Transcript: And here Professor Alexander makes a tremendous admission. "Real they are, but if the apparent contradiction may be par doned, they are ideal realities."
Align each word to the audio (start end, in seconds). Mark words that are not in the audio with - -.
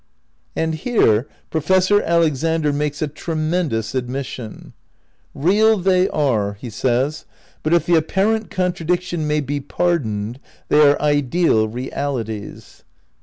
And 0.55 0.73
here 0.73 1.27
Professor 1.51 2.01
Alexander 2.01 2.73
makes 2.73 3.03
a 3.03 3.07
tremendous 3.07 3.93
admission. 3.93 4.73
"Real 5.35 5.77
they 5.77 6.09
are, 6.09 6.57
but 7.61 7.71
if 7.75 7.85
the 7.85 7.93
apparent 7.95 8.49
contradiction 8.49 9.27
may 9.27 9.41
be 9.41 9.59
par 9.59 9.99
doned, 9.99 10.37
they 10.69 10.81
are 10.81 10.99
ideal 10.99 11.67
realities." 11.67 12.83